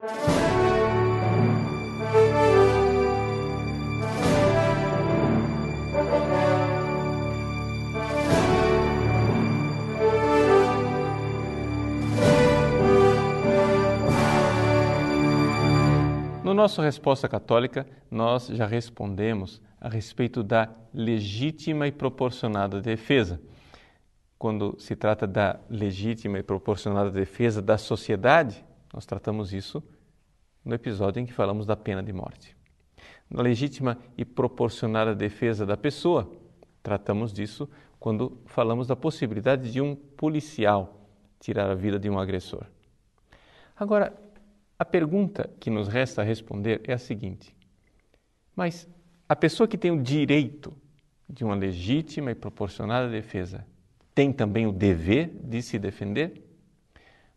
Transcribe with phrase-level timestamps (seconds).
[0.00, 0.06] No
[16.54, 23.40] nosso Resposta Católica, nós já respondemos a respeito da legítima e proporcionada defesa.
[24.38, 29.82] Quando se trata da legítima e proporcionada defesa da sociedade, nós tratamos isso
[30.64, 32.56] no episódio em que falamos da pena de morte.
[33.30, 36.30] Na legítima e proporcionada defesa da pessoa,
[36.82, 41.06] tratamos disso quando falamos da possibilidade de um policial
[41.40, 42.64] tirar a vida de um agressor.
[43.76, 44.12] Agora,
[44.78, 47.54] a pergunta que nos resta responder é a seguinte:
[48.54, 48.88] mas
[49.28, 50.72] a pessoa que tem o direito
[51.28, 53.66] de uma legítima e proporcionada defesa
[54.14, 56.42] tem também o dever de se defender?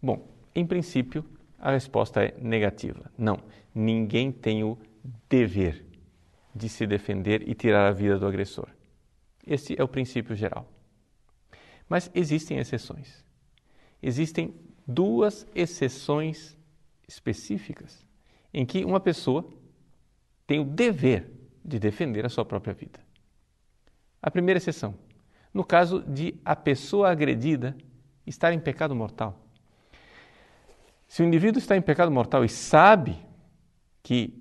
[0.02, 1.26] Bom, em princípio,
[1.62, 3.12] a resposta é negativa.
[3.16, 3.40] Não,
[3.74, 4.78] ninguém tem o
[5.30, 5.86] dever
[6.54, 8.68] de se defender e tirar a vida do agressor.
[9.46, 10.68] Esse é o princípio geral.
[11.88, 13.24] Mas existem exceções.
[14.02, 14.54] Existem
[14.88, 16.58] duas exceções
[17.08, 18.06] específicas
[18.52, 19.48] em que uma pessoa
[20.48, 21.32] tem o dever
[21.64, 23.00] de defender a sua própria vida.
[24.20, 24.96] A primeira exceção,
[25.54, 27.78] no caso de a pessoa agredida
[28.26, 29.48] estar em pecado mortal.
[31.12, 33.18] Se o indivíduo está em pecado mortal e sabe
[34.02, 34.34] que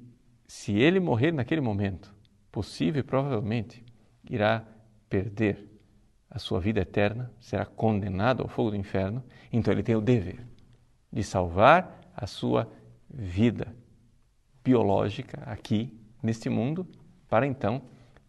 [0.46, 2.14] se ele morrer naquele momento,
[2.52, 3.84] possível e provavelmente
[4.30, 4.64] irá
[5.08, 5.68] perder
[6.30, 9.20] a sua vida eterna, será condenado ao fogo do inferno,
[9.52, 10.46] então ele tem o dever
[11.12, 12.70] de salvar a sua
[13.08, 13.74] vida
[14.62, 16.86] biológica aqui neste mundo,
[17.28, 17.82] para então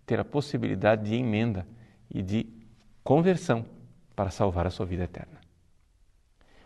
[0.03, 1.67] ter a possibilidade de emenda
[2.09, 2.52] e de
[3.03, 3.64] conversão
[4.16, 5.39] para salvar a sua vida eterna.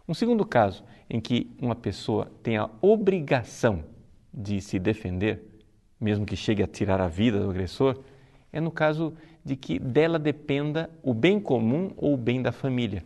[0.07, 3.83] Um segundo caso em que uma pessoa tem a obrigação
[4.33, 5.43] de se defender,
[5.99, 7.99] mesmo que chegue a tirar a vida do agressor,
[8.51, 13.03] é no caso de que dela dependa o bem comum ou o bem da família.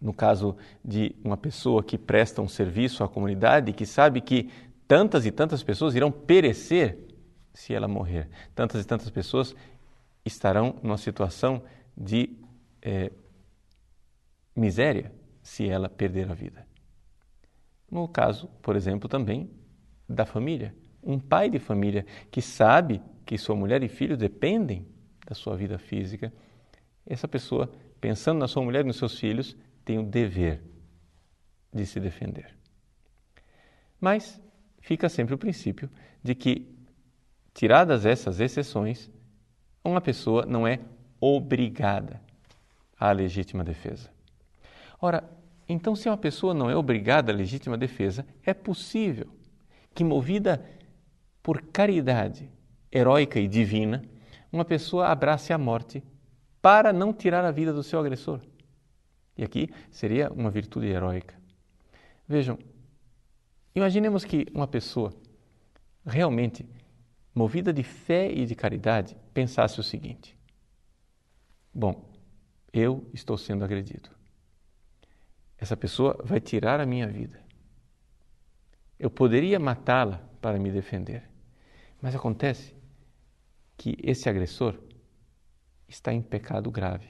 [0.00, 4.50] No caso de uma pessoa que presta um serviço à comunidade, que sabe que
[4.86, 6.98] tantas e tantas pessoas irão perecer
[7.52, 9.54] se ela morrer, tantas e tantas pessoas
[10.24, 11.62] estarão numa situação
[11.96, 12.36] de
[12.82, 13.10] é,
[14.54, 15.10] miséria
[15.46, 16.66] se ela perder a vida.
[17.88, 19.48] No caso, por exemplo, também
[20.08, 24.84] da família, um pai de família que sabe que sua mulher e filho dependem
[25.24, 26.32] da sua vida física,
[27.06, 27.70] essa pessoa,
[28.00, 30.64] pensando na sua mulher e nos seus filhos, tem o dever
[31.72, 32.52] de se defender.
[34.00, 34.40] Mas
[34.80, 35.88] fica sempre o princípio
[36.24, 36.74] de que,
[37.54, 39.08] tiradas essas exceções,
[39.84, 40.80] uma pessoa não é
[41.20, 42.20] obrigada
[42.98, 44.15] à legítima defesa.
[45.00, 45.28] Ora,
[45.68, 49.26] então, se uma pessoa não é obrigada à legítima defesa, é possível
[49.94, 50.64] que, movida
[51.42, 52.48] por caridade
[52.90, 54.02] heróica e divina,
[54.52, 56.02] uma pessoa abrace a morte
[56.62, 58.40] para não tirar a vida do seu agressor.
[59.36, 61.34] E aqui seria uma virtude heróica.
[62.26, 62.58] Vejam,
[63.74, 65.12] imaginemos que uma pessoa
[66.04, 66.66] realmente
[67.34, 70.36] movida de fé e de caridade pensasse o seguinte:
[71.72, 72.10] Bom,
[72.72, 74.08] eu estou sendo agredido.
[75.58, 77.40] Essa pessoa vai tirar a minha vida.
[78.98, 81.28] Eu poderia matá-la para me defender,
[82.00, 82.74] mas acontece
[83.76, 84.78] que esse agressor
[85.88, 87.08] está em pecado grave.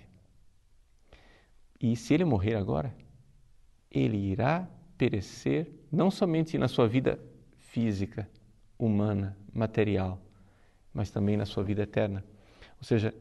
[1.80, 2.94] E se ele morrer agora,
[3.90, 7.20] ele irá perecer não somente na sua vida
[7.58, 8.28] física,
[8.78, 10.20] humana, material,
[10.92, 12.24] mas também na sua vida eterna.
[12.78, 13.14] Ou seja,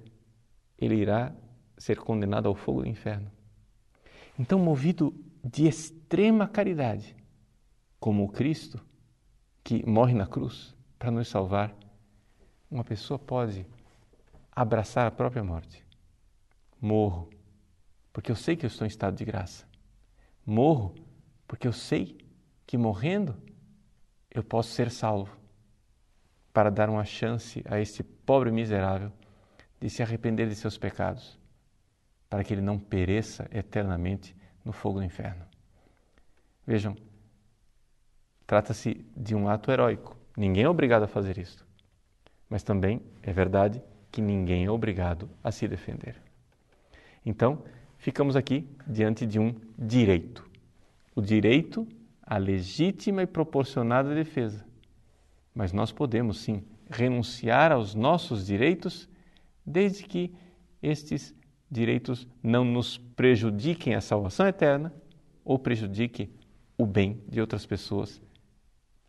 [0.77, 1.33] ele irá
[1.77, 3.29] ser condenado ao fogo do inferno.
[4.37, 5.13] Então, movido
[5.43, 7.15] de extrema caridade,
[7.99, 8.83] como o Cristo
[9.63, 11.75] que morre na cruz para nos salvar,
[12.69, 13.65] uma pessoa pode
[14.51, 15.85] abraçar a própria morte.
[16.79, 17.29] Morro
[18.11, 19.67] porque eu sei que eu estou em estado de graça.
[20.45, 20.95] Morro
[21.47, 22.17] porque eu sei
[22.65, 23.35] que morrendo
[24.31, 25.35] eu posso ser salvo
[26.53, 29.11] para dar uma chance a este pobre miserável
[29.79, 31.37] de se arrepender de seus pecados,
[32.35, 34.35] para que ele não pereça eternamente
[34.65, 35.45] no fogo do inferno.
[36.67, 36.93] Vejam,
[38.45, 40.17] trata-se de um ato heróico.
[40.35, 41.65] Ninguém é obrigado a fazer isto.
[42.49, 46.21] Mas também é verdade que ninguém é obrigado a se defender.
[47.25, 47.63] Então,
[47.97, 50.45] ficamos aqui diante de um direito.
[51.15, 51.87] O direito
[52.21, 54.65] à legítima e proporcionada defesa.
[55.53, 59.07] Mas nós podemos sim renunciar aos nossos direitos
[59.65, 60.35] desde que
[60.83, 61.33] estes
[61.69, 64.93] direitos não nos prejudiquem a salvação eterna
[65.43, 66.29] ou prejudiquem
[66.77, 68.21] o bem de outras pessoas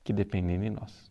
[0.05, 1.11] que dependem de nós.